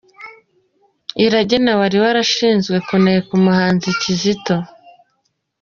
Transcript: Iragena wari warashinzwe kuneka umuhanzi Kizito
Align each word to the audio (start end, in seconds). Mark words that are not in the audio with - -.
Iragena 1.25 1.71
wari 1.79 1.97
warashinzwe 2.03 2.75
kuneka 2.87 3.29
umuhanzi 3.39 3.89
Kizito 4.01 4.55